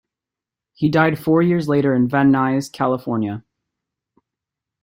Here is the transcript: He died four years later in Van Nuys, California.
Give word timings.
He 0.73 0.89
died 0.89 1.19
four 1.19 1.43
years 1.43 1.67
later 1.69 1.93
in 1.93 2.07
Van 2.07 2.31
Nuys, 2.31 2.71
California. 2.73 3.43